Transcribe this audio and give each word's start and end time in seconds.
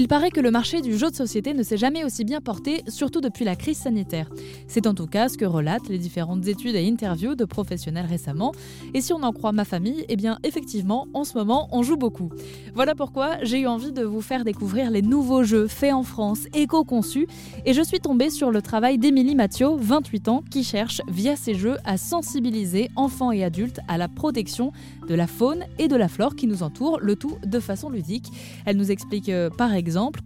Il 0.00 0.08
paraît 0.08 0.30
que 0.30 0.40
le 0.40 0.50
marché 0.50 0.80
du 0.80 0.96
jeu 0.96 1.10
de 1.10 1.14
société 1.14 1.52
ne 1.52 1.62
s'est 1.62 1.76
jamais 1.76 2.04
aussi 2.04 2.24
bien 2.24 2.40
porté, 2.40 2.82
surtout 2.88 3.20
depuis 3.20 3.44
la 3.44 3.54
crise 3.54 3.76
sanitaire. 3.76 4.30
C'est 4.66 4.86
en 4.86 4.94
tout 4.94 5.06
cas 5.06 5.28
ce 5.28 5.36
que 5.36 5.44
relatent 5.44 5.90
les 5.90 5.98
différentes 5.98 6.46
études 6.46 6.74
et 6.74 6.88
interviews 6.88 7.34
de 7.34 7.44
professionnels 7.44 8.06
récemment. 8.06 8.52
Et 8.94 9.02
si 9.02 9.12
on 9.12 9.22
en 9.22 9.34
croit 9.34 9.52
ma 9.52 9.66
famille, 9.66 10.06
eh 10.08 10.16
bien 10.16 10.38
effectivement, 10.42 11.06
en 11.12 11.24
ce 11.24 11.36
moment, 11.36 11.68
on 11.72 11.82
joue 11.82 11.98
beaucoup. 11.98 12.30
Voilà 12.74 12.94
pourquoi 12.94 13.36
j'ai 13.42 13.60
eu 13.60 13.66
envie 13.66 13.92
de 13.92 14.02
vous 14.02 14.22
faire 14.22 14.42
découvrir 14.42 14.90
les 14.90 15.02
nouveaux 15.02 15.42
jeux 15.42 15.66
faits 15.66 15.92
en 15.92 16.02
France, 16.02 16.46
éco-conçus, 16.54 17.26
et 17.66 17.74
je 17.74 17.82
suis 17.82 18.00
tombée 18.00 18.30
sur 18.30 18.50
le 18.50 18.62
travail 18.62 18.96
d'Émilie 18.96 19.34
Mathieu, 19.34 19.68
28 19.76 20.28
ans, 20.28 20.42
qui 20.50 20.64
cherche 20.64 21.02
via 21.08 21.36
ces 21.36 21.52
jeux 21.52 21.76
à 21.84 21.98
sensibiliser 21.98 22.88
enfants 22.96 23.32
et 23.32 23.44
adultes 23.44 23.80
à 23.86 23.98
la 23.98 24.08
protection 24.08 24.72
de 25.06 25.14
la 25.14 25.26
faune 25.26 25.66
et 25.78 25.88
de 25.88 25.96
la 25.96 26.08
flore 26.08 26.36
qui 26.36 26.46
nous 26.46 26.62
entourent, 26.62 27.00
le 27.00 27.16
tout 27.16 27.36
de 27.44 27.60
façon 27.60 27.90
ludique. 27.90 28.28
Elle 28.64 28.78
nous 28.78 28.90
explique 28.90 29.28
euh, 29.28 29.50
par 29.50 29.74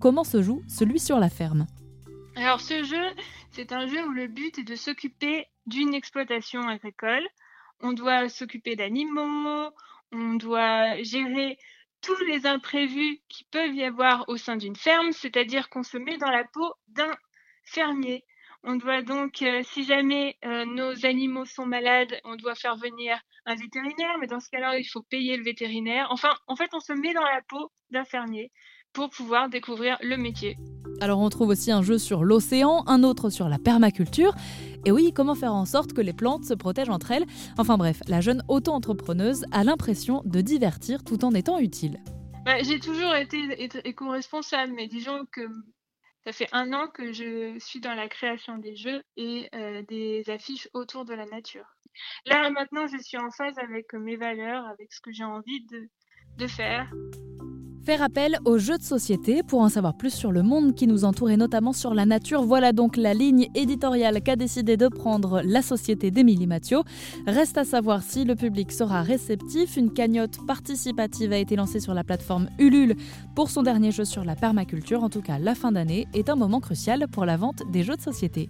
comment 0.00 0.24
se 0.24 0.42
joue 0.42 0.62
celui 0.68 0.98
sur 0.98 1.18
la 1.18 1.28
ferme? 1.28 1.66
Alors 2.36 2.60
ce 2.60 2.82
jeu, 2.82 3.04
c'est 3.50 3.72
un 3.72 3.86
jeu 3.86 4.04
où 4.06 4.12
le 4.12 4.26
but 4.26 4.58
est 4.58 4.64
de 4.64 4.74
s'occuper 4.74 5.46
d'une 5.66 5.94
exploitation 5.94 6.66
agricole. 6.68 7.26
On 7.80 7.92
doit 7.92 8.28
s'occuper 8.28 8.76
d'animaux, 8.76 9.70
on 10.12 10.34
doit 10.34 11.02
gérer 11.02 11.58
tous 12.00 12.22
les 12.24 12.46
imprévus 12.46 13.20
qui 13.28 13.44
peuvent 13.44 13.74
y 13.74 13.84
avoir 13.84 14.24
au 14.28 14.36
sein 14.36 14.56
d'une 14.56 14.76
ferme, 14.76 15.12
c'est-à-dire 15.12 15.68
qu'on 15.70 15.82
se 15.82 15.96
met 15.96 16.18
dans 16.18 16.30
la 16.30 16.44
peau 16.44 16.74
d'un 16.88 17.14
fermier. 17.64 18.24
On 18.62 18.76
doit 18.76 19.02
donc, 19.02 19.42
euh, 19.42 19.62
si 19.62 19.84
jamais 19.84 20.36
euh, 20.44 20.64
nos 20.64 21.04
animaux 21.04 21.44
sont 21.44 21.66
malades, 21.66 22.18
on 22.24 22.36
doit 22.36 22.54
faire 22.54 22.76
venir 22.76 23.18
un 23.46 23.54
vétérinaire, 23.54 24.16
mais 24.20 24.26
dans 24.26 24.40
ce 24.40 24.50
cas-là, 24.50 24.78
il 24.78 24.84
faut 24.84 25.02
payer 25.02 25.36
le 25.36 25.44
vétérinaire. 25.44 26.06
Enfin, 26.10 26.34
en 26.46 26.56
fait, 26.56 26.70
on 26.72 26.80
se 26.80 26.92
met 26.94 27.12
dans 27.12 27.24
la 27.24 27.42
peau 27.42 27.70
d'un 27.90 28.04
fermier 28.04 28.50
pour 28.94 29.10
pouvoir 29.10 29.48
découvrir 29.50 29.98
le 30.00 30.16
métier. 30.16 30.56
Alors 31.00 31.20
on 31.20 31.28
trouve 31.28 31.48
aussi 31.48 31.70
un 31.72 31.82
jeu 31.82 31.98
sur 31.98 32.24
l'océan, 32.24 32.84
un 32.86 33.02
autre 33.02 33.28
sur 33.28 33.48
la 33.48 33.58
permaculture. 33.58 34.34
Et 34.86 34.92
oui, 34.92 35.12
comment 35.14 35.34
faire 35.34 35.52
en 35.52 35.64
sorte 35.64 35.92
que 35.92 36.00
les 36.00 36.12
plantes 36.12 36.44
se 36.44 36.54
protègent 36.54 36.90
entre 36.90 37.10
elles? 37.10 37.26
Enfin 37.58 37.76
bref, 37.76 38.00
la 38.06 38.20
jeune 38.20 38.42
auto-entrepreneuse 38.48 39.44
a 39.50 39.64
l'impression 39.64 40.22
de 40.24 40.40
divertir 40.40 41.02
tout 41.04 41.24
en 41.24 41.32
étant 41.32 41.58
utile. 41.58 42.00
Bah, 42.44 42.62
j'ai 42.62 42.78
toujours 42.78 43.14
été 43.14 43.38
éco-responsable, 43.84 44.72
mais 44.76 44.86
disons 44.86 45.24
que 45.32 45.42
ça 46.24 46.32
fait 46.32 46.48
un 46.52 46.72
an 46.72 46.88
que 46.88 47.12
je 47.12 47.58
suis 47.58 47.80
dans 47.80 47.94
la 47.94 48.08
création 48.08 48.58
des 48.58 48.76
jeux 48.76 49.02
et 49.16 49.48
euh, 49.54 49.82
des 49.88 50.24
affiches 50.28 50.68
autour 50.74 51.04
de 51.04 51.14
la 51.14 51.26
nature. 51.26 51.66
Là, 52.26 52.50
maintenant, 52.50 52.86
je 52.86 53.02
suis 53.02 53.18
en 53.18 53.30
phase 53.30 53.58
avec 53.58 53.92
mes 53.94 54.16
valeurs, 54.16 54.64
avec 54.66 54.92
ce 54.92 55.00
que 55.00 55.12
j'ai 55.12 55.24
envie 55.24 55.64
de, 55.70 55.88
de 56.38 56.46
faire. 56.46 56.90
Faire 57.84 58.00
appel 58.00 58.38
aux 58.46 58.56
jeux 58.56 58.78
de 58.78 58.82
société 58.82 59.42
pour 59.42 59.60
en 59.60 59.68
savoir 59.68 59.94
plus 59.94 60.14
sur 60.14 60.32
le 60.32 60.42
monde 60.42 60.74
qui 60.74 60.86
nous 60.86 61.04
entoure 61.04 61.28
et 61.28 61.36
notamment 61.36 61.74
sur 61.74 61.92
la 61.92 62.06
nature. 62.06 62.42
Voilà 62.42 62.72
donc 62.72 62.96
la 62.96 63.12
ligne 63.12 63.48
éditoriale 63.54 64.22
qu'a 64.22 64.36
décidé 64.36 64.78
de 64.78 64.88
prendre 64.88 65.42
la 65.44 65.60
société 65.60 66.10
d'Émilie 66.10 66.46
Mathieu. 66.46 66.78
Reste 67.26 67.58
à 67.58 67.64
savoir 67.64 68.02
si 68.02 68.24
le 68.24 68.36
public 68.36 68.72
sera 68.72 69.02
réceptif. 69.02 69.76
Une 69.76 69.92
cagnotte 69.92 70.38
participative 70.46 71.32
a 71.32 71.36
été 71.36 71.56
lancée 71.56 71.78
sur 71.78 71.92
la 71.92 72.04
plateforme 72.04 72.48
Ulule 72.58 72.96
pour 73.34 73.50
son 73.50 73.62
dernier 73.62 73.92
jeu 73.92 74.06
sur 74.06 74.24
la 74.24 74.34
permaculture. 74.34 75.04
En 75.04 75.10
tout 75.10 75.20
cas, 75.20 75.38
la 75.38 75.54
fin 75.54 75.70
d'année 75.70 76.08
est 76.14 76.30
un 76.30 76.36
moment 76.36 76.60
crucial 76.60 77.06
pour 77.12 77.26
la 77.26 77.36
vente 77.36 77.64
des 77.70 77.82
jeux 77.82 77.96
de 77.96 78.02
société. 78.02 78.48